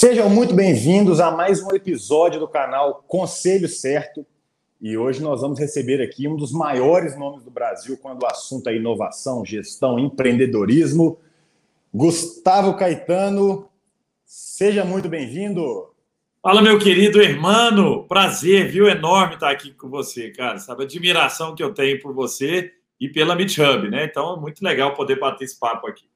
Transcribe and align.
Sejam 0.00 0.30
muito 0.30 0.54
bem-vindos 0.54 1.20
a 1.20 1.30
mais 1.30 1.62
um 1.62 1.74
episódio 1.74 2.40
do 2.40 2.48
canal 2.48 3.04
Conselho 3.06 3.68
Certo. 3.68 4.24
E 4.80 4.96
hoje 4.96 5.20
nós 5.20 5.42
vamos 5.42 5.58
receber 5.58 6.00
aqui 6.00 6.26
um 6.26 6.36
dos 6.36 6.52
maiores 6.52 7.18
nomes 7.18 7.44
do 7.44 7.50
Brasil 7.50 7.98
quando 7.98 8.22
o 8.22 8.26
assunto 8.26 8.70
é 8.70 8.76
inovação, 8.76 9.44
gestão, 9.44 9.98
empreendedorismo. 9.98 11.18
Gustavo 11.92 12.78
Caetano, 12.78 13.68
seja 14.24 14.86
muito 14.86 15.06
bem-vindo. 15.06 15.90
Fala, 16.42 16.62
meu 16.62 16.78
querido 16.78 17.20
hermano, 17.20 18.04
prazer, 18.04 18.70
viu? 18.70 18.88
Enorme 18.88 19.34
estar 19.34 19.50
aqui 19.50 19.70
com 19.70 19.90
você, 19.90 20.30
cara. 20.30 20.58
Sabe 20.58 20.80
a 20.80 20.86
admiração 20.86 21.54
que 21.54 21.62
eu 21.62 21.74
tenho 21.74 22.00
por 22.00 22.14
você 22.14 22.72
e 22.98 23.06
pela 23.06 23.36
MeetHub, 23.36 23.90
né? 23.90 24.06
Então 24.06 24.34
é 24.34 24.40
muito 24.40 24.64
legal 24.64 24.94
poder 24.94 25.18
bater 25.18 25.44
esse 25.44 25.60
papo 25.60 25.86
aqui. 25.86 26.09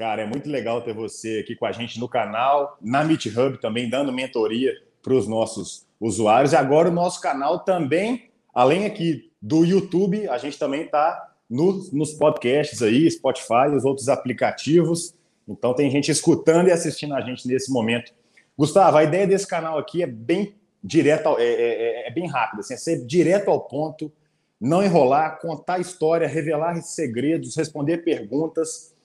Cara, 0.00 0.22
é 0.22 0.26
muito 0.26 0.48
legal 0.48 0.80
ter 0.80 0.94
você 0.94 1.40
aqui 1.44 1.54
com 1.54 1.66
a 1.66 1.72
gente 1.72 2.00
no 2.00 2.08
canal, 2.08 2.78
na 2.80 3.04
MeetHub 3.04 3.60
também, 3.60 3.86
dando 3.86 4.10
mentoria 4.10 4.72
para 5.02 5.12
os 5.12 5.28
nossos 5.28 5.86
usuários. 6.00 6.54
E 6.54 6.56
agora 6.56 6.88
o 6.88 6.90
nosso 6.90 7.20
canal 7.20 7.58
também, 7.58 8.30
além 8.54 8.86
aqui 8.86 9.30
do 9.42 9.62
YouTube, 9.62 10.26
a 10.26 10.38
gente 10.38 10.58
também 10.58 10.84
está 10.84 11.34
nos, 11.50 11.92
nos 11.92 12.14
podcasts 12.14 12.80
aí, 12.80 13.10
Spotify, 13.10 13.68
os 13.76 13.84
outros 13.84 14.08
aplicativos. 14.08 15.12
Então 15.46 15.74
tem 15.74 15.90
gente 15.90 16.10
escutando 16.10 16.68
e 16.68 16.72
assistindo 16.72 17.12
a 17.12 17.20
gente 17.20 17.46
nesse 17.46 17.70
momento. 17.70 18.10
Gustavo, 18.56 18.96
a 18.96 19.04
ideia 19.04 19.26
desse 19.26 19.46
canal 19.46 19.76
aqui 19.76 20.02
é 20.02 20.06
bem 20.06 20.54
direto, 20.82 21.36
é, 21.38 21.44
é, 21.44 22.04
é, 22.04 22.08
é 22.08 22.10
bem 22.10 22.26
rápida, 22.26 22.60
assim, 22.60 22.72
é 22.72 22.78
ser 22.78 23.04
direto 23.04 23.50
ao 23.50 23.60
ponto, 23.60 24.10
não 24.58 24.82
enrolar, 24.82 25.38
contar 25.42 25.78
história, 25.78 26.26
revelar 26.26 26.80
segredos, 26.80 27.54
responder 27.54 27.98
perguntas. 27.98 28.98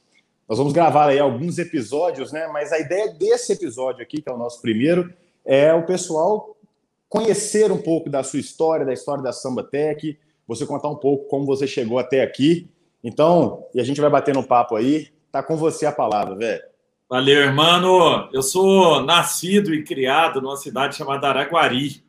Nós 0.47 0.57
vamos 0.59 0.73
gravar 0.73 1.09
aí 1.09 1.19
alguns 1.19 1.57
episódios, 1.57 2.31
né? 2.31 2.47
Mas 2.47 2.71
a 2.71 2.79
ideia 2.79 3.11
desse 3.11 3.53
episódio 3.53 4.03
aqui, 4.03 4.21
que 4.21 4.29
é 4.29 4.33
o 4.33 4.37
nosso 4.37 4.61
primeiro, 4.61 5.11
é 5.43 5.73
o 5.73 5.85
pessoal 5.85 6.55
conhecer 7.09 7.71
um 7.71 7.81
pouco 7.81 8.09
da 8.09 8.23
sua 8.23 8.39
história, 8.39 8.85
da 8.85 8.93
história 8.93 9.23
da 9.23 9.33
Samba 9.33 9.63
Tech, 9.63 10.17
você 10.47 10.65
contar 10.65 10.89
um 10.89 10.95
pouco 10.95 11.27
como 11.27 11.45
você 11.45 11.65
chegou 11.65 11.97
até 11.97 12.21
aqui. 12.21 12.69
Então, 13.03 13.65
e 13.73 13.79
a 13.79 13.83
gente 13.83 13.99
vai 14.01 14.09
bater 14.09 14.33
no 14.35 14.43
papo 14.43 14.75
aí. 14.75 15.09
Tá 15.31 15.41
com 15.41 15.57
você 15.57 15.85
a 15.85 15.91
palavra, 15.91 16.35
velho. 16.35 16.63
Valeu, 17.09 17.41
irmão. 17.41 18.29
Eu 18.31 18.41
sou 18.41 19.01
nascido 19.01 19.73
e 19.73 19.83
criado 19.83 20.41
numa 20.41 20.57
cidade 20.57 20.95
chamada 20.95 21.27
Araguari, 21.27 22.03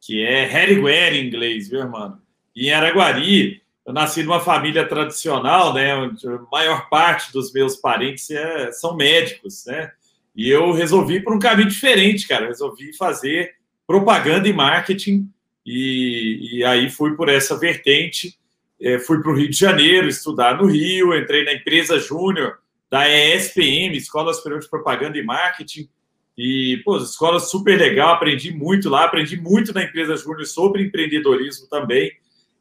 que 0.00 0.24
é 0.24 0.44
Harryguer 0.46 1.14
em 1.14 1.26
inglês, 1.26 1.68
viu, 1.68 1.80
irmão? 1.80 2.18
E 2.54 2.68
em 2.68 2.72
Araguari, 2.72 3.62
eu 3.86 3.92
nasci 3.92 4.22
numa 4.22 4.40
família 4.40 4.84
tradicional, 4.86 5.72
né? 5.72 5.94
Onde 5.94 6.26
a 6.26 6.38
maior 6.50 6.88
parte 6.88 7.32
dos 7.32 7.52
meus 7.52 7.76
parentes 7.76 8.28
é, 8.30 8.72
são 8.72 8.96
médicos, 8.96 9.64
né? 9.66 9.92
E 10.34 10.50
eu 10.50 10.72
resolvi 10.72 11.20
por 11.20 11.34
um 11.34 11.38
caminho 11.38 11.68
diferente, 11.68 12.26
cara. 12.26 12.44
Eu 12.44 12.48
resolvi 12.48 12.92
fazer 12.96 13.54
propaganda 13.86 14.48
e 14.48 14.52
marketing, 14.52 15.30
e, 15.64 16.58
e 16.58 16.64
aí 16.64 16.90
fui 16.90 17.14
por 17.14 17.28
essa 17.28 17.56
vertente. 17.56 18.36
É, 18.80 18.98
fui 18.98 19.22
para 19.22 19.30
o 19.30 19.36
Rio 19.36 19.48
de 19.48 19.56
Janeiro 19.56 20.08
estudar 20.08 20.58
no 20.58 20.66
Rio, 20.66 21.16
entrei 21.16 21.44
na 21.44 21.54
empresa 21.54 21.98
júnior 21.98 22.58
da 22.90 23.08
ESPM, 23.08 23.96
Escola 23.96 24.34
Superior 24.34 24.60
de 24.60 24.68
Propaganda 24.68 25.16
e 25.16 25.24
Marketing. 25.24 25.88
E, 26.36 26.82
pô, 26.84 26.98
escola 26.98 27.40
super 27.40 27.78
legal, 27.78 28.10
aprendi 28.10 28.52
muito 28.52 28.90
lá, 28.90 29.04
aprendi 29.04 29.40
muito 29.40 29.72
na 29.72 29.84
empresa 29.84 30.16
Júnior 30.16 30.44
sobre 30.44 30.82
empreendedorismo 30.82 31.66
também. 31.66 32.12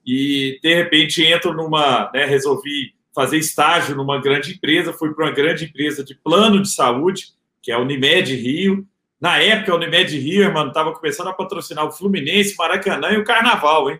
E, 0.05 0.59
de 0.61 0.73
repente, 0.75 1.23
entro 1.23 1.53
numa, 1.53 2.11
né, 2.13 2.25
resolvi 2.25 2.93
fazer 3.13 3.37
estágio 3.37 3.95
numa 3.95 4.21
grande 4.21 4.53
empresa, 4.53 4.93
fui 4.93 5.13
para 5.13 5.25
uma 5.25 5.31
grande 5.31 5.65
empresa 5.65 6.03
de 6.03 6.13
plano 6.13 6.61
de 6.61 6.69
saúde, 6.69 7.29
que 7.61 7.71
é 7.71 7.75
a 7.75 7.79
Unimed 7.79 8.35
Rio. 8.35 8.85
Na 9.19 9.39
época, 9.39 9.71
a 9.71 9.75
Unimed 9.75 10.19
Rio, 10.19 10.53
mano, 10.53 10.67
estava 10.67 10.93
começando 10.93 11.29
a 11.29 11.33
patrocinar 11.33 11.85
o 11.85 11.91
Fluminense, 11.91 12.55
Maracanã 12.57 13.11
e 13.11 13.17
o 13.17 13.23
Carnaval, 13.23 13.89
hein? 13.89 13.99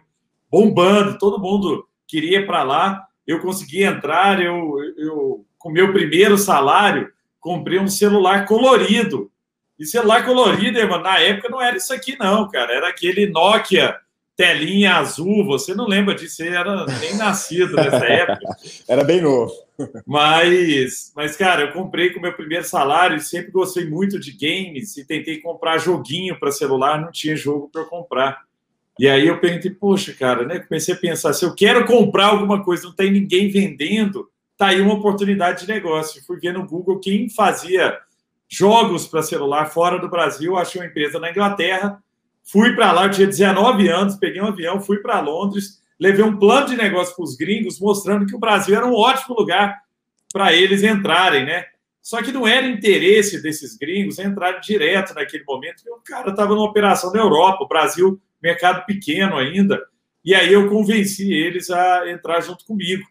Bombando, 0.51 1.17
todo 1.17 1.41
mundo 1.41 1.87
queria 2.07 2.45
para 2.45 2.61
lá. 2.61 3.03
Eu 3.25 3.39
consegui 3.39 3.83
entrar, 3.83 4.39
eu, 4.41 4.75
eu 4.97 5.45
com 5.57 5.71
meu 5.71 5.91
primeiro 5.91 6.37
salário, 6.37 7.11
comprei 7.39 7.79
um 7.79 7.87
celular 7.87 8.45
colorido. 8.45 9.31
E 9.79 9.85
celular 9.85 10.23
colorido, 10.23 10.77
irmão, 10.77 11.01
na 11.01 11.19
época 11.19 11.49
não 11.49 11.61
era 11.61 11.75
isso 11.75 11.93
aqui, 11.93 12.17
não, 12.19 12.47
cara. 12.47 12.73
Era 12.73 12.89
aquele 12.89 13.27
Nokia 13.27 13.95
telinha 14.35 14.95
azul. 14.95 15.45
Você 15.45 15.73
não 15.73 15.87
lembra 15.87 16.13
disso, 16.13 16.35
você 16.35 16.47
era 16.47 16.85
nem 16.99 17.15
nascido 17.15 17.75
nessa 17.75 18.05
época. 18.05 18.45
era 18.87 19.03
bem 19.03 19.21
novo. 19.21 19.51
Mas, 20.05 21.11
mas, 21.15 21.35
cara, 21.35 21.63
eu 21.63 21.71
comprei 21.73 22.11
com 22.11 22.19
meu 22.19 22.33
primeiro 22.33 22.63
salário 22.63 23.17
e 23.17 23.21
sempre 23.21 23.51
gostei 23.51 23.89
muito 23.89 24.19
de 24.19 24.31
games 24.31 24.95
e 24.97 25.05
tentei 25.05 25.41
comprar 25.41 25.77
joguinho 25.77 26.39
para 26.39 26.51
celular, 26.51 27.01
não 27.01 27.11
tinha 27.11 27.35
jogo 27.35 27.69
para 27.71 27.85
comprar. 27.85 28.43
E 28.97 29.07
aí 29.07 29.27
eu 29.27 29.39
pensei, 29.39 29.71
poxa, 29.71 30.13
cara, 30.13 30.45
né? 30.45 30.59
Comecei 30.59 30.93
a 30.93 30.97
pensar, 30.97 31.33
se 31.33 31.43
eu 31.43 31.53
quero 31.53 31.85
comprar 31.85 32.27
alguma 32.27 32.63
coisa, 32.63 32.83
não 32.83 32.95
tem 32.95 33.11
ninguém 33.11 33.49
vendendo, 33.49 34.29
tá 34.57 34.67
aí 34.67 34.79
uma 34.79 34.93
oportunidade 34.93 35.65
de 35.65 35.73
negócio. 35.73 36.23
Fui 36.25 36.39
ver 36.39 36.53
no 36.53 36.65
Google 36.65 36.99
quem 36.99 37.29
fazia 37.29 37.99
jogos 38.47 39.05
para 39.05 39.21
celular 39.21 39.65
fora 39.65 39.99
do 39.99 40.09
Brasil, 40.09 40.55
achei 40.55 40.79
uma 40.79 40.87
empresa 40.87 41.19
na 41.19 41.29
Inglaterra, 41.29 42.01
fui 42.45 42.75
para 42.75 42.91
lá, 42.91 43.05
eu 43.05 43.11
tinha 43.11 43.27
19 43.27 43.87
anos, 43.89 44.15
peguei 44.15 44.41
um 44.41 44.47
avião, 44.47 44.79
fui 44.79 44.97
para 44.97 45.19
Londres, 45.19 45.81
levei 45.99 46.23
um 46.23 46.37
plano 46.37 46.67
de 46.67 46.77
negócio 46.77 47.15
para 47.15 47.25
os 47.25 47.35
gringos, 47.35 47.79
mostrando 47.79 48.25
que 48.25 48.35
o 48.35 48.39
Brasil 48.39 48.75
era 48.75 48.85
um 48.85 48.93
ótimo 48.93 49.35
lugar 49.35 49.75
para 50.31 50.53
eles 50.53 50.83
entrarem, 50.83 51.45
né? 51.45 51.65
Só 52.01 52.21
que 52.21 52.31
não 52.31 52.47
era 52.47 52.67
interesse 52.67 53.41
desses 53.41 53.75
gringos 53.75 54.19
entrar 54.19 54.59
direto 54.59 55.15
naquele 55.15 55.43
momento, 55.43 55.81
o 55.87 56.03
cara 56.03 56.29
estava 56.29 56.53
numa 56.53 56.69
operação 56.69 57.11
na 57.11 57.19
Europa, 57.19 57.63
o 57.63 57.67
Brasil, 57.67 58.21
mercado 58.41 58.85
pequeno 58.85 59.37
ainda, 59.37 59.81
e 60.23 60.35
aí 60.35 60.53
eu 60.53 60.69
convenci 60.69 61.33
eles 61.33 61.71
a 61.71 62.09
entrar 62.11 62.41
junto 62.41 62.63
comigo. 62.65 63.03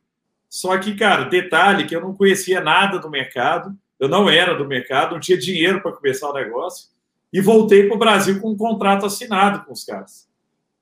Só 0.48 0.78
que, 0.78 0.94
cara, 0.94 1.24
detalhe 1.24 1.86
que 1.86 1.96
eu 1.96 2.00
não 2.00 2.14
conhecia 2.14 2.60
nada 2.60 3.00
do 3.00 3.10
mercado, 3.10 3.76
eu 3.98 4.08
não 4.08 4.28
era 4.30 4.54
do 4.54 4.64
mercado, 4.64 5.12
não 5.12 5.20
tinha 5.20 5.36
dinheiro 5.36 5.80
para 5.80 5.90
começar 5.90 6.30
o 6.30 6.34
negócio, 6.34 6.93
e 7.34 7.40
voltei 7.40 7.88
para 7.88 7.96
o 7.96 7.98
Brasil 7.98 8.40
com 8.40 8.52
um 8.52 8.56
contrato 8.56 9.04
assinado 9.04 9.64
com 9.64 9.72
os 9.72 9.84
caras. 9.84 10.28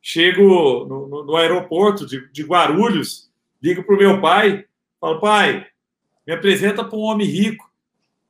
Chego 0.02 0.84
no, 0.84 1.08
no, 1.08 1.24
no 1.24 1.36
aeroporto 1.36 2.04
de, 2.06 2.30
de 2.30 2.42
Guarulhos, 2.42 3.30
ligo 3.62 3.82
para 3.82 3.94
o 3.94 3.98
meu 3.98 4.20
pai, 4.20 4.66
falo, 5.00 5.18
pai, 5.18 5.66
me 6.26 6.34
apresenta 6.34 6.84
para 6.84 6.98
um 6.98 7.02
homem 7.02 7.26
rico. 7.26 7.72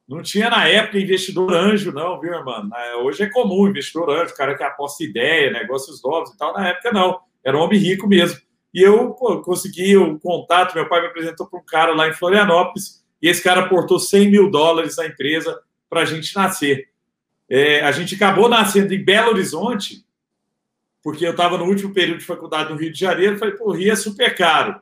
Não 0.09 0.23
tinha 0.23 0.49
na 0.49 0.69
época 0.69 1.01
investidor 1.01 1.53
anjo, 1.53 1.91
não, 1.91 2.21
viu, 2.21 2.33
irmão? 2.33 2.71
Hoje 3.03 3.25
é 3.25 3.27
comum 3.29 3.67
investidor 3.67 4.11
anjo, 4.11 4.37
cara 4.37 4.57
que 4.57 4.63
aposta 4.63 5.03
ideia, 5.03 5.51
negócios 5.51 6.01
novos 6.01 6.31
e 6.31 6.39
tal. 6.39 6.53
Na 6.53 6.69
época, 6.69 6.93
não. 6.93 7.19
Era 7.45 7.59
um 7.59 7.63
homem 7.63 7.79
rico 7.79 8.07
mesmo. 8.07 8.41
E 8.73 8.83
eu 8.83 9.15
pô, 9.15 9.41
consegui 9.43 9.97
o 9.97 10.05
um 10.05 10.19
contato, 10.19 10.75
meu 10.77 10.89
pai 10.89 11.01
me 11.01 11.09
apresentou 11.09 11.49
para 11.49 11.59
um 11.59 11.65
cara 11.65 11.93
lá 11.93 12.09
em 12.09 12.13
Florianópolis, 12.13 13.05
e 13.21 13.29
esse 13.29 13.43
cara 13.43 13.63
aportou 13.63 13.99
100 13.99 14.31
mil 14.31 14.49
dólares 14.49 14.97
na 14.97 15.07
empresa 15.07 15.61
para 15.91 16.03
a 16.03 16.05
gente 16.05 16.35
nascer. 16.37 16.92
É, 17.55 17.83
a 17.83 17.93
gente 17.93 18.15
acabou 18.15 18.49
nascendo 18.49 18.95
em 18.95 19.05
Belo 19.05 19.33
Horizonte, 19.33 20.03
porque 21.03 21.27
eu 21.27 21.33
estava 21.33 21.59
no 21.59 21.67
último 21.67 21.93
período 21.93 22.21
de 22.21 22.25
faculdade 22.25 22.71
no 22.71 22.79
Rio 22.79 22.91
de 22.91 22.99
Janeiro, 22.99 23.39
falei, 23.39 23.55
pô, 23.55 23.73
Rio 23.73 23.93
é 23.93 23.95
super 23.95 24.35
caro. 24.35 24.81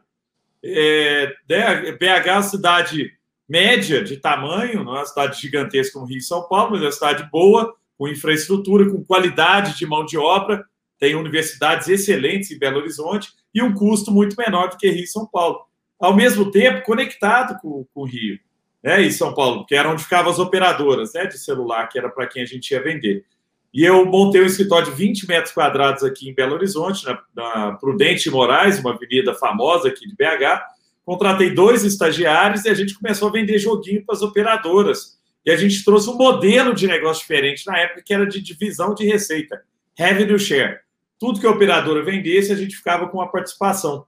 É, 0.62 1.34
né, 1.48 1.90
BH 1.90 2.26
é 2.28 2.32
uma 2.32 2.42
cidade 2.44 3.12
média 3.48 4.04
de 4.04 4.18
tamanho, 4.18 4.84
não 4.84 4.94
é 4.94 4.98
uma 5.00 5.04
cidade 5.04 5.40
gigantesca 5.40 5.94
como 5.94 6.06
Rio 6.06 6.18
e 6.18 6.22
São 6.22 6.46
Paulo, 6.46 6.70
mas 6.70 6.82
é 6.82 6.84
uma 6.84 6.92
cidade 6.92 7.28
boa, 7.28 7.74
com 7.98 8.06
infraestrutura, 8.06 8.88
com 8.88 9.02
qualidade 9.02 9.76
de 9.76 9.84
mão 9.84 10.06
de 10.06 10.16
obra, 10.16 10.64
tem 10.96 11.16
universidades 11.16 11.88
excelentes 11.88 12.52
em 12.52 12.58
Belo 12.60 12.78
Horizonte 12.78 13.32
e 13.52 13.60
um 13.60 13.74
custo 13.74 14.12
muito 14.12 14.36
menor 14.36 14.68
do 14.68 14.76
que 14.76 14.88
Rio 14.88 15.02
e 15.02 15.08
São 15.08 15.26
Paulo. 15.26 15.66
Ao 15.98 16.14
mesmo 16.14 16.52
tempo, 16.52 16.84
conectado 16.84 17.60
com, 17.60 17.84
com 17.92 18.02
o 18.02 18.06
Rio 18.06 18.38
né, 18.82 19.02
e 19.02 19.12
São 19.12 19.34
Paulo, 19.34 19.66
que 19.66 19.74
era 19.74 19.90
onde 19.90 20.02
ficavam 20.02 20.30
as 20.30 20.38
operadoras 20.38 21.12
né, 21.12 21.26
de 21.26 21.38
celular, 21.38 21.88
que 21.88 21.98
era 21.98 22.08
para 22.08 22.26
quem 22.26 22.42
a 22.42 22.46
gente 22.46 22.70
ia 22.70 22.82
vender. 22.82 23.24
E 23.72 23.84
eu 23.84 24.04
montei 24.04 24.42
um 24.42 24.46
escritório 24.46 24.90
de 24.90 24.96
20 24.96 25.28
metros 25.28 25.52
quadrados 25.52 26.02
aqui 26.02 26.28
em 26.28 26.34
Belo 26.34 26.54
Horizonte, 26.54 27.04
na, 27.04 27.22
na 27.34 27.72
Prudente 27.72 28.28
Moraes, 28.30 28.80
uma 28.80 28.94
avenida 28.94 29.34
famosa 29.34 29.88
aqui 29.88 30.08
de 30.08 30.14
BH. 30.16 30.62
Contratei 31.04 31.50
dois 31.50 31.84
estagiários 31.84 32.64
e 32.64 32.68
a 32.68 32.74
gente 32.74 32.98
começou 32.98 33.28
a 33.28 33.32
vender 33.32 33.58
joguinho 33.58 34.04
para 34.04 34.16
as 34.16 34.22
operadoras. 34.22 35.20
E 35.46 35.50
a 35.50 35.56
gente 35.56 35.84
trouxe 35.84 36.10
um 36.10 36.16
modelo 36.16 36.74
de 36.74 36.86
negócio 36.86 37.20
diferente 37.20 37.66
na 37.66 37.78
época, 37.78 38.02
que 38.04 38.12
era 38.12 38.26
de 38.26 38.40
divisão 38.40 38.94
de 38.94 39.06
receita, 39.06 39.62
revenue 39.96 40.38
share 40.38 40.80
tudo 41.20 41.38
que 41.38 41.46
a 41.46 41.50
operadora 41.50 42.02
vendesse, 42.02 42.50
a 42.50 42.56
gente 42.56 42.74
ficava 42.74 43.06
com 43.06 43.20
a 43.20 43.28
participação. 43.28 44.06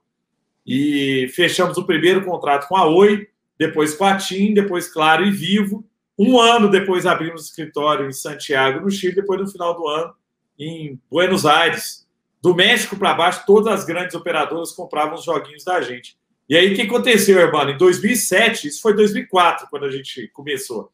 E 0.65 1.29
fechamos 1.35 1.77
o 1.77 1.85
primeiro 1.85 2.25
contrato 2.25 2.67
com 2.67 2.75
a 2.75 2.87
Oi, 2.87 3.27
depois 3.67 3.93
com 3.93 4.03
a 4.03 4.17
TIM, 4.17 4.53
depois 4.53 4.91
Claro 4.91 5.25
e 5.25 5.31
Vivo. 5.31 5.85
Um 6.19 6.39
ano 6.39 6.69
depois 6.69 7.05
abrimos 7.05 7.45
escritório 7.45 8.07
em 8.07 8.11
Santiago, 8.11 8.81
no 8.81 8.91
Chile, 8.91 9.15
depois 9.15 9.39
no 9.39 9.47
final 9.47 9.73
do 9.75 9.87
ano 9.87 10.13
em 10.59 10.99
Buenos 11.09 11.45
Aires. 11.45 12.05
Do 12.41 12.53
México 12.53 12.97
para 12.97 13.13
baixo, 13.13 13.43
todas 13.47 13.73
as 13.73 13.85
grandes 13.85 14.15
operadoras 14.15 14.73
compravam 14.73 15.15
os 15.15 15.23
joguinhos 15.23 15.63
da 15.63 15.79
gente. 15.81 16.17
E 16.49 16.57
aí, 16.57 16.73
o 16.73 16.75
que 16.75 16.81
aconteceu, 16.81 17.41
Urbano? 17.41 17.71
Em 17.71 17.77
2007, 17.77 18.67
isso 18.67 18.81
foi 18.81 18.93
2004, 18.93 19.67
quando 19.69 19.85
a 19.85 19.91
gente 19.91 20.27
começou. 20.33 20.91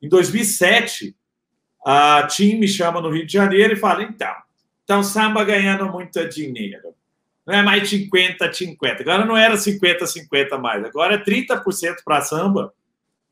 Em 0.00 0.08
2007, 0.08 1.16
a 1.84 2.24
TIM 2.28 2.60
me 2.60 2.68
chama 2.68 3.00
no 3.00 3.10
Rio 3.10 3.26
de 3.26 3.32
Janeiro 3.32 3.72
e 3.72 3.76
fala: 3.76 4.04
então, 4.04 4.32
então 4.84 5.02
samba 5.02 5.42
ganhando 5.42 5.90
muito 5.90 6.24
dinheiro. 6.28 6.94
Não 7.48 7.54
é 7.54 7.62
mais 7.62 7.90
50-50. 7.90 9.00
Agora 9.00 9.24
não 9.24 9.34
era 9.34 9.54
50-50 9.54 10.58
mais. 10.60 10.84
Agora 10.84 11.14
é 11.14 11.18
30% 11.18 12.04
para 12.04 12.20
samba, 12.20 12.74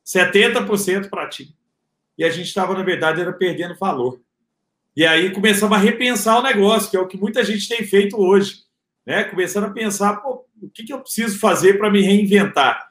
70% 0.07 1.11
para 1.11 1.29
TIM. 1.29 1.55
E 2.17 2.25
a 2.25 2.31
gente 2.31 2.47
estava, 2.47 2.73
na 2.73 2.83
verdade, 2.83 3.21
era 3.21 3.31
perdendo 3.31 3.77
valor. 3.77 4.19
E 4.97 5.05
aí 5.05 5.31
começamos 5.31 5.77
a 5.77 5.81
repensar 5.81 6.39
o 6.39 6.43
negócio, 6.43 6.91
que 6.91 6.97
é 6.97 7.01
o 7.01 7.07
que 7.07 7.19
muita 7.19 7.45
gente 7.45 7.69
tem 7.69 7.85
feito 7.85 8.19
hoje. 8.19 8.63
Né? 9.05 9.23
Começando 9.25 9.65
a 9.65 9.71
pensar, 9.71 10.23
o 10.25 10.71
que, 10.73 10.85
que 10.85 10.95
eu 10.95 11.01
preciso 11.01 11.39
fazer 11.39 11.75
para 11.77 11.91
me 11.91 12.01
reinventar? 12.01 12.91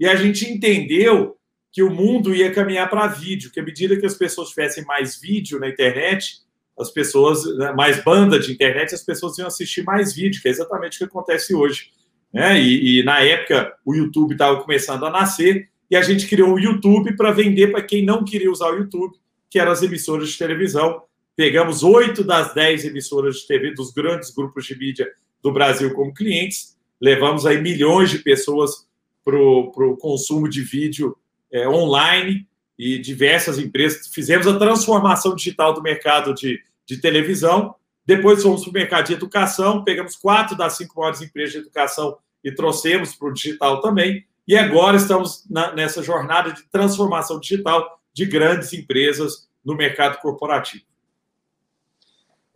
E 0.00 0.08
a 0.08 0.16
gente 0.16 0.44
entendeu 0.44 1.38
que 1.70 1.84
o 1.84 1.90
mundo 1.90 2.34
ia 2.34 2.52
caminhar 2.52 2.90
para 2.90 3.06
vídeo, 3.06 3.52
que 3.52 3.60
à 3.60 3.62
medida 3.62 3.96
que 3.96 4.06
as 4.06 4.14
pessoas 4.14 4.48
tivessem 4.48 4.84
mais 4.84 5.20
vídeo 5.20 5.60
na 5.60 5.68
internet, 5.68 6.43
as 6.78 6.90
pessoas, 6.90 7.44
né, 7.56 7.72
mais 7.72 8.02
banda 8.02 8.38
de 8.38 8.52
internet, 8.52 8.94
as 8.94 9.02
pessoas 9.02 9.38
iam 9.38 9.46
assistir 9.46 9.82
mais 9.82 10.14
vídeo, 10.14 10.42
que 10.42 10.48
é 10.48 10.50
exatamente 10.50 10.96
o 10.96 10.98
que 10.98 11.04
acontece 11.04 11.54
hoje. 11.54 11.90
Né? 12.32 12.60
E, 12.60 13.00
e 13.00 13.04
na 13.04 13.20
época 13.20 13.72
o 13.84 13.94
YouTube 13.94 14.32
estava 14.32 14.60
começando 14.60 15.06
a 15.06 15.10
nascer 15.10 15.68
e 15.90 15.96
a 15.96 16.02
gente 16.02 16.26
criou 16.26 16.54
o 16.54 16.58
YouTube 16.58 17.16
para 17.16 17.30
vender 17.30 17.70
para 17.70 17.82
quem 17.82 18.04
não 18.04 18.24
queria 18.24 18.50
usar 18.50 18.72
o 18.72 18.78
YouTube, 18.78 19.16
que 19.48 19.58
eram 19.58 19.70
as 19.70 19.82
emissoras 19.82 20.30
de 20.30 20.38
televisão. 20.38 21.02
Pegamos 21.36 21.82
oito 21.82 22.24
das 22.24 22.52
dez 22.54 22.84
emissoras 22.84 23.36
de 23.36 23.46
TV 23.46 23.72
dos 23.72 23.92
grandes 23.92 24.30
grupos 24.30 24.66
de 24.66 24.76
mídia 24.76 25.08
do 25.42 25.52
Brasil 25.52 25.92
como 25.94 26.12
clientes, 26.12 26.76
levamos 27.00 27.44
aí 27.44 27.60
milhões 27.60 28.10
de 28.10 28.18
pessoas 28.18 28.88
para 29.24 29.36
o 29.36 29.96
consumo 30.00 30.48
de 30.48 30.62
vídeo 30.62 31.16
é, 31.52 31.68
online 31.68 32.46
e 32.78 32.98
diversas 32.98 33.58
empresas. 33.58 34.08
Fizemos 34.08 34.46
a 34.46 34.58
transformação 34.58 35.34
digital 35.34 35.72
do 35.72 35.82
mercado 35.82 36.34
de, 36.34 36.60
de 36.86 37.00
televisão. 37.00 37.74
Depois 38.06 38.42
fomos 38.42 38.62
para 38.62 38.70
o 38.70 38.74
mercado 38.74 39.06
de 39.06 39.14
educação, 39.14 39.82
pegamos 39.82 40.16
quatro 40.16 40.56
das 40.56 40.76
cinco 40.76 40.98
maiores 40.98 41.22
empresas 41.22 41.52
de 41.52 41.58
educação 41.58 42.18
e 42.42 42.52
trouxemos 42.52 43.14
para 43.14 43.28
o 43.28 43.32
digital 43.32 43.80
também. 43.80 44.26
E 44.46 44.56
agora 44.56 44.96
estamos 44.96 45.44
na, 45.48 45.74
nessa 45.74 46.02
jornada 46.02 46.52
de 46.52 46.62
transformação 46.64 47.40
digital 47.40 47.98
de 48.12 48.26
grandes 48.26 48.72
empresas 48.72 49.48
no 49.64 49.74
mercado 49.74 50.20
corporativo. 50.20 50.84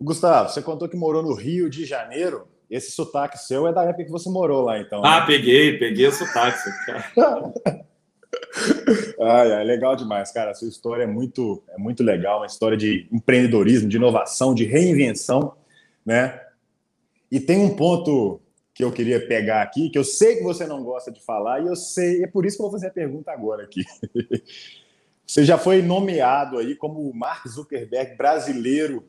Gustavo, 0.00 0.50
você 0.50 0.62
contou 0.62 0.88
que 0.88 0.96
morou 0.96 1.22
no 1.22 1.34
Rio 1.34 1.70
de 1.70 1.84
Janeiro. 1.84 2.46
Esse 2.70 2.92
sotaque 2.92 3.38
seu 3.38 3.66
é 3.66 3.72
da 3.72 3.82
época 3.84 4.04
que 4.04 4.10
você 4.10 4.28
morou 4.28 4.62
lá, 4.62 4.78
então. 4.78 5.00
Né? 5.00 5.08
Ah, 5.08 5.22
peguei, 5.22 5.78
peguei 5.78 6.06
o 6.06 6.12
sotaque. 6.12 6.58
ai, 9.20 9.52
ai, 9.52 9.64
legal 9.64 9.96
demais, 9.96 10.30
cara. 10.32 10.50
A 10.50 10.54
sua 10.54 10.68
história 10.68 11.04
é 11.04 11.06
muito, 11.06 11.62
é 11.68 11.78
muito 11.78 12.02
legal, 12.02 12.38
uma 12.38 12.46
história 12.46 12.76
de 12.76 13.06
empreendedorismo, 13.12 13.88
de 13.88 13.96
inovação, 13.96 14.54
de 14.54 14.64
reinvenção, 14.64 15.54
né? 16.04 16.40
E 17.30 17.38
tem 17.40 17.58
um 17.58 17.74
ponto 17.74 18.40
que 18.74 18.84
eu 18.84 18.92
queria 18.92 19.26
pegar 19.26 19.62
aqui, 19.62 19.90
que 19.90 19.98
eu 19.98 20.04
sei 20.04 20.36
que 20.36 20.44
você 20.44 20.66
não 20.66 20.82
gosta 20.84 21.10
de 21.10 21.20
falar, 21.20 21.60
e 21.62 21.66
eu 21.66 21.76
sei, 21.76 22.22
é 22.22 22.26
por 22.26 22.46
isso 22.46 22.56
que 22.56 22.62
eu 22.62 22.70
vou 22.70 22.72
fazer 22.72 22.88
a 22.88 22.92
pergunta 22.92 23.32
agora 23.32 23.64
aqui. 23.64 23.84
Você 25.26 25.44
já 25.44 25.58
foi 25.58 25.82
nomeado 25.82 26.56
aí 26.56 26.74
como 26.74 27.00
o 27.00 27.14
Mark 27.14 27.46
Zuckerberg 27.46 28.16
brasileiro, 28.16 29.04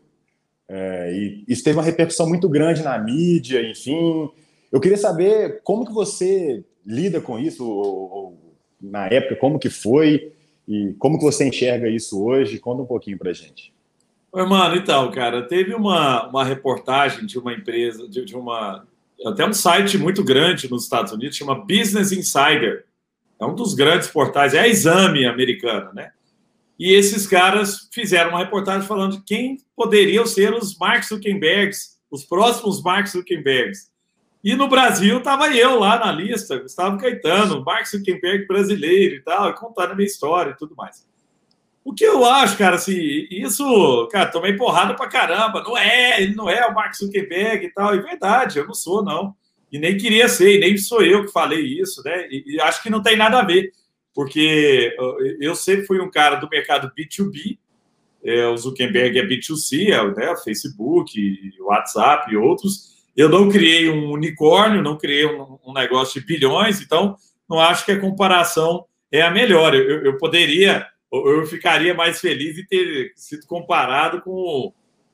é, 0.68 1.14
e 1.14 1.46
isso 1.48 1.64
teve 1.64 1.78
uma 1.78 1.84
repercussão 1.84 2.28
muito 2.28 2.50
grande 2.50 2.84
na 2.84 2.98
mídia, 2.98 3.62
enfim. 3.62 4.30
Eu 4.70 4.82
queria 4.82 4.98
saber 4.98 5.62
como 5.64 5.86
que 5.86 5.94
você 5.94 6.66
lida 6.86 7.22
com 7.22 7.40
isso, 7.40 7.66
ou, 7.66 8.12
ou 8.12 8.49
na 8.82 9.08
época, 9.08 9.36
como 9.36 9.60
que 9.60 9.70
foi 9.70 10.32
e 10.68 10.94
como 11.00 11.18
que 11.18 11.24
você 11.24 11.48
enxerga 11.48 11.90
isso 11.90 12.24
hoje? 12.24 12.60
Conta 12.60 12.84
um 12.84 12.86
pouquinho 12.86 13.18
para 13.18 13.34
gente. 13.34 13.74
Oi, 14.32 14.46
mano, 14.46 14.76
então, 14.76 15.10
cara, 15.12 15.42
teve 15.42 15.74
uma, 15.74 16.28
uma 16.28 16.46
reportagem 16.46 17.26
de 17.26 17.40
uma 17.40 17.54
empresa, 17.54 18.08
de, 18.08 18.24
de 18.24 18.36
uma 18.36 18.86
até 19.26 19.46
um 19.46 19.54
site 19.54 19.98
muito 19.98 20.24
grande 20.24 20.70
nos 20.70 20.84
Estados 20.84 21.12
Unidos, 21.12 21.36
chama 21.36 21.56
Business 21.56 22.12
Insider. 22.12 22.86
É 23.40 23.46
um 23.46 23.56
dos 23.56 23.74
grandes 23.74 24.08
portais, 24.08 24.54
é 24.54 24.60
a 24.60 24.68
exame 24.68 25.26
americana, 25.26 25.92
né? 25.94 26.12
E 26.78 26.94
esses 26.94 27.28
caras 27.28 27.90
fizeram 27.92 28.30
uma 28.32 28.40
reportagem 28.40 28.88
falando 28.88 29.18
de 29.18 29.24
quem 29.24 29.58
poderiam 29.76 30.26
ser 30.26 30.54
os 30.54 30.78
Mark 30.78 31.04
Zuckerbergs, 31.04 31.98
os 32.10 32.24
próximos 32.24 32.82
Mark 32.82 33.08
Zuckerbergs. 33.08 33.90
E 34.44 34.56
no 34.56 34.68
Brasil 34.68 35.18
estava 35.18 35.54
eu 35.54 35.78
lá 35.80 36.00
na 36.00 36.12
lista, 36.12 36.58
Gustavo 36.58 36.98
Caetano, 36.98 37.64
Mark 37.64 37.86
Zuckerberg 37.86 38.48
brasileiro 38.48 39.16
e 39.16 39.22
tal, 39.22 39.54
contando 39.54 39.92
a 39.92 39.96
minha 39.96 40.08
história 40.08 40.52
e 40.52 40.58
tudo 40.58 40.76
mais. 40.76 41.08
O 41.84 41.94
que 41.94 42.04
eu 42.04 42.24
acho, 42.24 42.58
cara, 42.58 42.76
assim, 42.76 43.28
isso, 43.32 44.08
cara, 44.12 44.32
tomei 44.32 44.54
porrada 44.54 44.94
pra 44.94 45.08
caramba. 45.08 45.64
Não 45.64 45.78
é, 45.78 46.22
ele 46.22 46.36
não 46.36 46.50
é 46.50 46.66
o 46.66 46.74
Mark 46.74 46.94
Zuckerberg 46.96 47.66
e 47.66 47.74
tal. 47.74 47.94
É 47.94 47.98
verdade, 47.98 48.60
eu 48.60 48.68
não 48.68 48.74
sou, 48.74 49.04
não. 49.04 49.36
E 49.72 49.78
nem 49.78 49.98
queria 49.98 50.28
ser, 50.28 50.60
nem 50.60 50.78
sou 50.78 51.02
eu 51.02 51.26
que 51.26 51.32
falei 51.32 51.62
isso, 51.62 52.02
né? 52.04 52.28
E, 52.30 52.56
e 52.56 52.62
acho 52.62 52.82
que 52.82 52.90
não 52.90 53.02
tem 53.02 53.18
nada 53.18 53.40
a 53.40 53.46
ver, 53.46 53.72
porque 54.14 54.96
eu 55.40 55.56
sempre 55.56 55.86
fui 55.86 56.00
um 56.00 56.10
cara 56.10 56.36
do 56.36 56.50
mercado 56.50 56.92
B2B, 56.98 57.58
é, 58.24 58.48
o 58.48 58.58
Zuckerberg 58.58 59.18
é 59.18 59.26
B2C, 59.26 59.92
é 59.92 60.12
né, 60.14 60.36
Facebook, 60.44 61.12
WhatsApp 61.62 62.32
e 62.32 62.38
outros. 62.38 62.99
Eu 63.16 63.30
não 63.30 63.50
criei 63.50 63.90
um 63.90 64.12
unicórnio, 64.12 64.82
não 64.82 64.98
criei 64.98 65.26
um, 65.26 65.58
um, 65.66 65.74
negócio 65.74 66.20
de 66.20 66.26
bilhões, 66.26 66.82
então 66.82 67.16
não 67.50 67.60
acho 67.60 67.86
que 67.86 67.92
a 67.92 68.00
comparação 68.00 68.86
é 69.12 69.22
a 69.22 69.32
melhor. 69.32 69.74
Eu, 69.76 70.06
eu 70.06 70.18
poderia, 70.18 70.88
eu 71.12 71.46
ficaria 71.46 71.94
mais 71.94 72.20
feliz 72.20 72.58
em 72.58 72.66
ter 72.66 73.12
sido 73.16 73.46
comparado 73.46 74.22
com, 74.22 74.74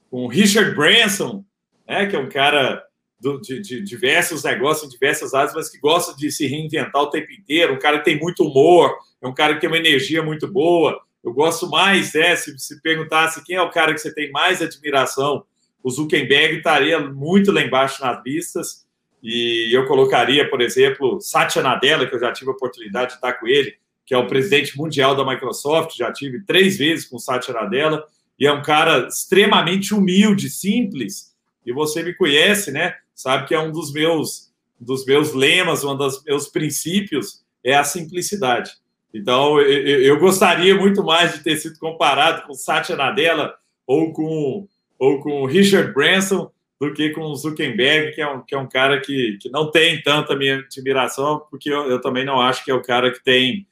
com 0.10 0.28
Richard 0.28 0.76
Branson, 0.76 1.44
né, 1.88 2.06
que 2.06 2.16
é 2.16 2.20
um 2.20 2.30
cara 2.30 2.84
do, 3.20 3.40
de, 3.40 3.60
de, 3.62 3.82
diversos 3.82 4.44
negócios, 4.44 4.92
diversas 4.92 5.34
áreas, 5.34 5.54
mas 5.54 5.70
que 5.70 5.80
gosta 5.80 6.16
de 6.16 6.32
se 6.32 6.46
reinventar 6.46 7.02
o 7.02 7.10
tempo 7.10 7.32
inteiro, 7.32 7.74
um 7.74 7.80
cara 7.80 8.00
que 8.00 8.06
tem 8.06 8.20
muito 8.20 8.44
humor, 8.44 8.96
é 9.22 9.28
um 9.28 9.34
cara 9.34 9.56
que 9.56 9.62
tem 9.62 9.70
uma 9.70 9.78
energia 9.78 10.22
muito 10.22 10.48
boa. 10.48 11.00
Eu 11.24 11.34
gosto 11.34 11.68
mais, 11.68 12.14
né, 12.14 12.36
se, 12.36 12.58
se 12.60 12.80
perguntasse 12.82 13.44
quem 13.44 13.56
é 13.56 13.62
o 13.62 13.72
cara 13.72 13.94
que 13.94 14.00
você 14.00 14.14
tem 14.14 14.32
mais 14.32 14.62
admiração 14.62 15.44
o 15.86 15.92
Zuckerberg 15.92 16.58
estaria 16.58 17.00
muito 17.00 17.52
lá 17.52 17.62
embaixo 17.62 18.04
nas 18.04 18.20
listas. 18.26 18.88
E 19.22 19.70
eu 19.72 19.86
colocaria, 19.86 20.50
por 20.50 20.60
exemplo, 20.60 21.22
Satya 21.22 21.62
Nadella, 21.62 22.08
que 22.08 22.16
eu 22.16 22.20
já 22.20 22.34
tive 22.34 22.50
a 22.50 22.54
oportunidade 22.54 23.10
de 23.10 23.16
estar 23.18 23.34
com 23.34 23.48
ele, 23.48 23.76
que 24.04 24.12
é 24.12 24.18
o 24.18 24.26
presidente 24.26 24.76
mundial 24.76 25.16
da 25.16 25.24
Microsoft, 25.24 25.96
já 25.96 26.12
tive 26.12 26.44
três 26.44 26.76
vezes 26.80 27.06
com 27.06 27.20
Satya 27.20 27.54
Nadella, 27.54 28.04
e 28.40 28.48
é 28.48 28.52
um 28.52 28.64
cara 28.64 29.08
extremamente 29.08 29.94
humilde, 29.94 30.50
simples. 30.50 31.36
E 31.64 31.72
você 31.72 32.02
me 32.02 32.16
conhece, 32.16 32.72
né? 32.72 32.96
Sabe 33.14 33.48
que 33.48 33.54
é 33.54 33.60
um 33.60 33.72
dos 33.72 33.94
meus 33.94 34.52
dos 34.80 35.06
meus 35.06 35.34
lemas, 35.34 35.84
um 35.84 35.96
dos 35.96 36.24
meus 36.24 36.48
princípios 36.48 37.44
é 37.64 37.76
a 37.76 37.84
simplicidade. 37.84 38.72
Então, 39.14 39.62
eu, 39.62 40.02
eu 40.02 40.20
gostaria 40.20 40.76
muito 40.76 41.04
mais 41.04 41.34
de 41.34 41.44
ter 41.44 41.58
sido 41.58 41.78
comparado 41.78 42.48
com 42.48 42.56
Satya 42.56 42.96
Nadella 42.96 43.54
ou 43.86 44.12
com 44.12 44.68
ou 44.98 45.20
com 45.22 45.42
o 45.42 45.46
Richard 45.46 45.94
Branson 45.94 46.52
do 46.80 46.94
que 46.94 47.10
com 47.12 47.22
o 47.22 47.36
Zuckerberg, 47.36 48.14
que 48.14 48.22
é 48.22 48.30
um, 48.30 48.42
que 48.42 48.54
é 48.54 48.58
um 48.58 48.68
cara 48.68 49.00
que, 49.00 49.38
que 49.42 49.50
não 49.50 49.72
tem 49.72 50.02
tanta 50.02 50.36
minha 50.36 50.58
admiração, 50.60 51.42
porque 51.50 51.70
eu, 51.70 51.90
eu 51.90 52.02
também 52.02 52.26
não 52.26 52.40
acho 52.40 52.64
que 52.66 52.72
é 52.72 52.74
o 52.74 52.82
cara 52.82 53.12
que 53.12 53.24
tem 53.24 53.66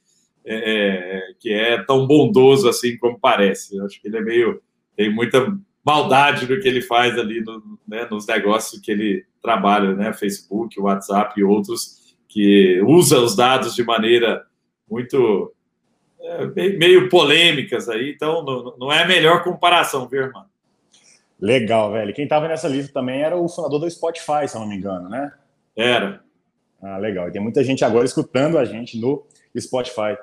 é, 0.46 0.56
é, 0.56 1.22
que 1.39 1.51
é 1.51 1.82
tão 1.84 2.06
bondoso 2.06 2.68
assim 2.68 2.98
como 2.98 3.20
parece. 3.20 3.77
Eu 3.77 3.86
acho 3.86 4.01
que 4.01 4.08
ele 4.08 4.18
é 4.18 4.22
meio 4.22 4.62
tem 4.96 5.13
muita 5.13 5.58
maldade 5.84 6.48
no 6.48 6.60
que 6.62 6.68
ele 6.68 6.82
faz 6.82 7.18
ali 7.18 7.42
no, 7.42 7.62
né, 7.88 8.08
nos 8.10 8.25
negócios 8.27 8.80
que 8.80 8.92
ele 8.92 9.25
trabalha, 9.42 9.94
né, 9.96 10.13
Facebook, 10.13 10.80
WhatsApp 10.80 11.39
e 11.39 11.44
outros 11.44 12.15
que 12.30 12.82
usa 12.82 13.20
os 13.20 13.36
dados 13.36 13.75
de 13.75 13.84
maneira 13.84 14.46
muito 14.89 15.53
é, 16.22 16.46
meio 16.77 17.10
polêmicas 17.10 17.89
aí. 17.89 18.12
Então 18.12 18.44
não, 18.44 18.77
não 18.77 18.92
é 18.92 19.03
a 19.03 19.08
melhor 19.08 19.44
comparação, 19.44 20.08
viu, 20.08 20.22
irmão? 20.22 20.46
Legal, 21.43 21.91
velho. 21.91 22.13
Quem 22.13 22.23
estava 22.23 22.47
nessa 22.47 22.69
lista 22.69 22.93
também 22.93 23.21
era 23.21 23.35
o 23.35 23.50
fundador 23.50 23.77
do 23.77 23.91
Spotify, 23.91 24.47
se 24.47 24.55
eu 24.55 24.62
não 24.62 24.67
me 24.69 24.77
engano, 24.77 25.09
né? 25.09 25.29
Era. 25.75 26.23
Ah, 26.81 26.97
legal. 26.97 27.27
E 27.27 27.33
tem 27.33 27.41
muita 27.41 27.62
gente 27.65 27.83
agora 27.83 28.05
escutando 28.05 28.57
a 28.57 28.63
gente 28.63 28.97
no 28.97 29.25
Spotify. 29.59 30.17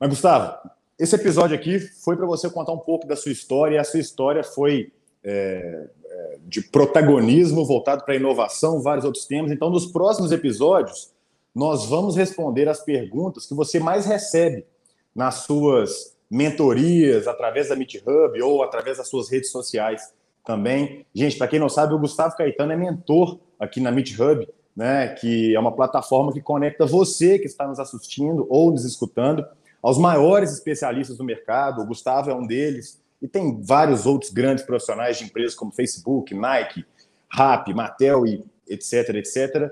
Mas, 0.00 0.10
Gustavo, 0.10 0.58
esse 0.98 1.14
episódio 1.14 1.54
aqui 1.54 1.78
foi 1.78 2.16
para 2.16 2.26
você 2.26 2.50
contar 2.50 2.72
um 2.72 2.78
pouco 2.78 3.06
da 3.06 3.14
sua 3.14 3.30
história, 3.30 3.76
e 3.76 3.78
a 3.78 3.84
sua 3.84 4.00
história 4.00 4.42
foi 4.42 4.92
é, 5.22 5.86
é, 6.06 6.38
de 6.42 6.60
protagonismo 6.60 7.64
voltado 7.64 8.04
para 8.04 8.16
inovação, 8.16 8.82
vários 8.82 9.04
outros 9.04 9.26
temas. 9.26 9.52
Então, 9.52 9.70
nos 9.70 9.86
próximos 9.86 10.32
episódios, 10.32 11.14
nós 11.54 11.86
vamos 11.86 12.16
responder 12.16 12.68
as 12.68 12.80
perguntas 12.80 13.46
que 13.46 13.54
você 13.54 13.78
mais 13.78 14.06
recebe 14.06 14.66
nas 15.14 15.44
suas 15.44 16.16
mentorias, 16.28 17.28
através 17.28 17.68
da 17.68 17.76
Meet 17.76 18.02
Hub 18.04 18.42
ou 18.42 18.64
através 18.64 18.98
das 18.98 19.08
suas 19.08 19.30
redes 19.30 19.52
sociais 19.52 20.12
também. 20.44 21.06
Gente, 21.14 21.36
para 21.36 21.48
quem 21.48 21.58
não 21.58 21.68
sabe, 21.68 21.94
o 21.94 21.98
Gustavo 21.98 22.36
Caetano 22.36 22.72
é 22.72 22.76
mentor 22.76 23.38
aqui 23.58 23.80
na 23.80 23.90
Meet 23.90 24.18
Hub, 24.18 24.48
né, 24.76 25.08
que 25.08 25.54
é 25.54 25.58
uma 25.58 25.72
plataforma 25.72 26.32
que 26.32 26.40
conecta 26.40 26.84
você 26.84 27.38
que 27.38 27.46
está 27.46 27.66
nos 27.66 27.78
assistindo 27.78 28.46
ou 28.50 28.70
nos 28.70 28.84
escutando 28.84 29.46
aos 29.82 29.98
maiores 29.98 30.52
especialistas 30.52 31.16
do 31.16 31.24
mercado. 31.24 31.82
O 31.82 31.86
Gustavo 31.86 32.30
é 32.30 32.34
um 32.34 32.46
deles. 32.46 33.02
e 33.22 33.28
tem 33.28 33.62
vários 33.62 34.04
outros 34.04 34.30
grandes 34.30 34.64
profissionais 34.64 35.18
de 35.18 35.24
empresas 35.24 35.54
como 35.54 35.72
Facebook, 35.72 36.34
Nike, 36.34 36.84
Rap, 37.32 37.72
Mattel 37.72 38.26
e 38.26 38.44
etc, 38.68 39.14
etc. 39.14 39.70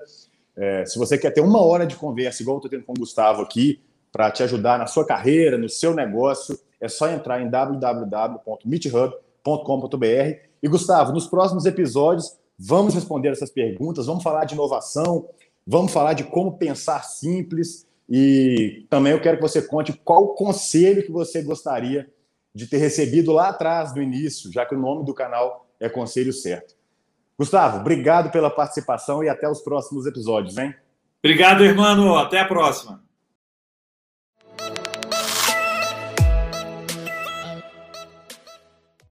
É, 0.56 0.86
se 0.86 0.98
você 0.98 1.18
quer 1.18 1.30
ter 1.30 1.40
uma 1.40 1.62
hora 1.62 1.86
de 1.86 1.96
conversa, 1.96 2.42
igual 2.42 2.56
eu 2.56 2.58
estou 2.58 2.70
tendo 2.70 2.84
com 2.84 2.92
o 2.92 2.98
Gustavo 2.98 3.42
aqui, 3.42 3.80
para 4.10 4.30
te 4.30 4.42
ajudar 4.42 4.78
na 4.78 4.86
sua 4.86 5.06
carreira, 5.06 5.56
no 5.56 5.68
seu 5.68 5.94
negócio, 5.94 6.58
é 6.80 6.88
só 6.88 7.08
entrar 7.08 7.40
em 7.40 7.48
www.meethub.com.br. 9.44 10.48
E, 10.62 10.68
Gustavo, 10.68 11.12
nos 11.12 11.26
próximos 11.26 11.66
episódios, 11.66 12.36
vamos 12.58 12.94
responder 12.94 13.30
essas 13.30 13.50
perguntas, 13.50 14.06
vamos 14.06 14.22
falar 14.22 14.44
de 14.44 14.54
inovação, 14.54 15.28
vamos 15.66 15.92
falar 15.92 16.14
de 16.14 16.24
como 16.24 16.56
pensar 16.56 17.02
simples. 17.04 17.86
E 18.08 18.86
também 18.88 19.12
eu 19.12 19.20
quero 19.20 19.36
que 19.36 19.42
você 19.42 19.62
conte 19.62 19.92
qual 19.92 20.34
conselho 20.34 21.04
que 21.04 21.12
você 21.12 21.42
gostaria 21.42 22.08
de 22.54 22.66
ter 22.66 22.78
recebido 22.78 23.32
lá 23.32 23.48
atrás, 23.48 23.94
no 23.94 24.02
início, 24.02 24.52
já 24.52 24.66
que 24.66 24.74
o 24.74 24.78
nome 24.78 25.04
do 25.04 25.14
canal 25.14 25.66
é 25.80 25.88
Conselho 25.88 26.32
Certo. 26.32 26.74
Gustavo, 27.38 27.78
obrigado 27.78 28.30
pela 28.30 28.50
participação 28.50 29.24
e 29.24 29.28
até 29.28 29.48
os 29.48 29.62
próximos 29.62 30.06
episódios, 30.06 30.58
hein? 30.58 30.74
Obrigado, 31.24 31.64
irmão. 31.64 32.16
Até 32.16 32.38
a 32.38 32.44
próxima. 32.44 33.02